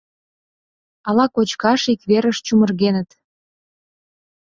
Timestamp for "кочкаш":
1.35-1.81